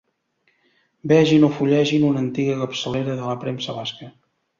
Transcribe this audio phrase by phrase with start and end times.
[1.11, 4.09] Vegin o fullegin una antiga capçalera de la premsa basca.